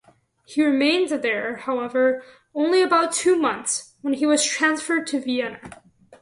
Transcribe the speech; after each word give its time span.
He 0.47 0.65
remained 0.65 1.09
there, 1.09 1.57
however, 1.57 2.23
only 2.55 2.81
about 2.81 3.11
two 3.11 3.37
months, 3.37 3.93
when 4.01 4.15
he 4.15 4.25
was 4.25 4.43
transferred 4.43 5.05
to 5.05 5.19
Vienna. 5.21 5.61